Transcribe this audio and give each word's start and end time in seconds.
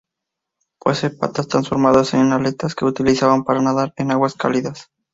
Posee 0.79 1.11
patas 1.11 1.47
transformadas 1.47 2.15
en 2.15 2.31
aletas 2.31 2.73
que 2.73 2.85
utilizaba 2.85 3.39
para 3.43 3.61
nadar 3.61 3.93
en 3.97 4.09
aguas 4.09 4.33
cálidas. 4.33 4.89